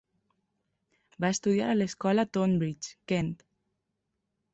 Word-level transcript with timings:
Va 1.25 1.29
estudiar 1.35 1.67
a 1.73 1.75
l'escola 1.77 2.25
Tonbridge, 2.37 2.95
Kent. 3.13 3.31